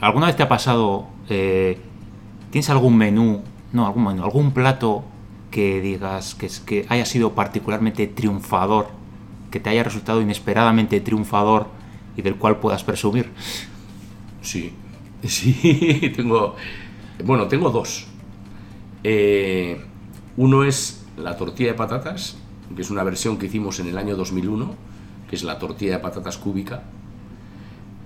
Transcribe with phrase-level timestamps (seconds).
[0.00, 1.78] ¿Alguna vez te ha pasado, eh,
[2.50, 5.04] tienes algún menú, no, algún menú, algún plato
[5.52, 8.88] que digas que, que haya sido particularmente triunfador,
[9.52, 11.68] que te haya resultado inesperadamente triunfador
[12.16, 13.30] y del cual puedas presumir?
[14.42, 14.72] Sí,
[15.22, 16.56] sí, tengo,
[17.24, 18.08] bueno, tengo dos.
[19.04, 19.80] Eh,
[20.36, 22.38] uno es la tortilla de patatas,
[22.74, 24.74] que es una versión que hicimos en el año 2001,
[25.28, 26.82] que es la tortilla de patatas cúbica,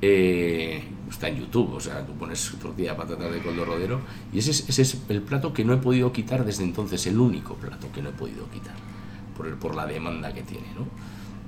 [0.00, 4.00] eh, está en YouTube, o sea, tú pones tortilla de patatas de coldo rodero
[4.32, 7.90] y ese es, el plato que no he podido quitar desde entonces, el único plato
[7.92, 8.74] que no he podido quitar
[9.36, 10.86] por, el, por la demanda que tiene, ¿no?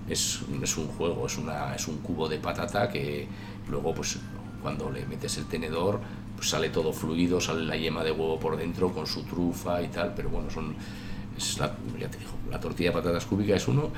[0.09, 3.29] Es, es, un juego, es, una, es un cubo de patata que
[3.69, 4.19] luego pues
[4.61, 6.01] cuando le metes el tenedor
[6.35, 9.89] pues sale todo fluido, sale la yema de huevo por dentro con su trufa y
[9.89, 10.75] tal, pero bueno, son
[11.59, 13.91] la, ya te digo, la tortilla de patatas cúbica es uno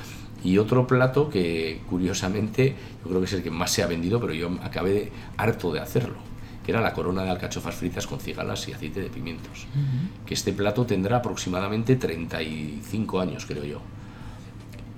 [0.45, 4.21] y otro plato que curiosamente yo creo que es el que más se ha vendido,
[4.21, 6.17] pero yo acabé de, harto de hacerlo,
[6.65, 9.67] que era la corona de alcachofas fritas con cigalas y aceite de pimientos.
[9.75, 10.27] Uh -huh.
[10.27, 13.81] Que este plato tendrá aproximadamente 35 años, creo yo.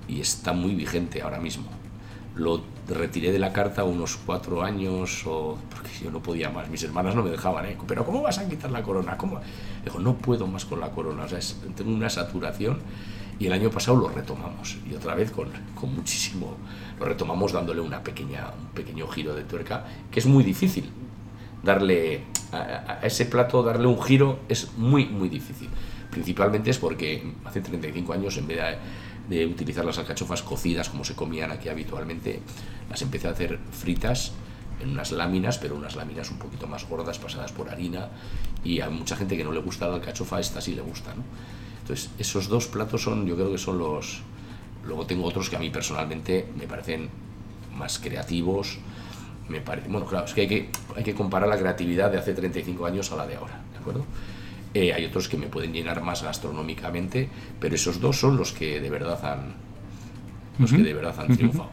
[0.07, 1.65] Y está muy vigente ahora mismo.
[2.35, 6.69] Lo retiré de la carta unos cuatro años, o, porque yo no podía más.
[6.69, 7.77] Mis hermanas no me dejaban, ¿eh?
[7.87, 9.17] Pero ¿cómo vas a quitar la corona?
[9.17, 9.39] ¿Cómo?
[9.83, 11.23] Digo, no puedo más con la corona.
[11.23, 12.79] O sea, es, tengo una saturación
[13.39, 16.55] y el año pasado lo retomamos y otra vez con, con, muchísimo
[16.99, 20.89] lo retomamos dándole una pequeña un pequeño giro de tuerca que es muy difícil
[21.61, 25.67] darle a, a, ese plato darle un giro es muy muy difícil
[26.11, 28.77] principalmente es porque hace 35 años en vez de,
[29.29, 32.41] de utilizar las alcachofas cocidas como se comían aquí habitualmente
[32.89, 34.33] las empecé a hacer fritas
[34.81, 38.09] en unas láminas, pero unas láminas un poquito más gordas, pasadas por harina,
[38.63, 41.23] y a mucha gente que no le gusta la alcachofa, esta sí le gusta, ¿no?
[41.81, 44.21] Entonces, esos dos platos son, yo creo que son los...
[44.85, 47.09] Luego tengo otros que a mí personalmente me parecen
[47.75, 48.79] más creativos.
[49.49, 52.33] Me parece, bueno, claro, es que hay, que hay que comparar la creatividad de hace
[52.33, 54.05] 35 años a la de ahora, ¿de acuerdo?
[54.75, 57.29] Eh, hay otros que me pueden llenar más gastronómicamente,
[57.61, 59.53] pero esos dos son los que de verdad han,
[60.59, 60.77] los uh -huh.
[60.77, 61.69] que de verdad han triunfado.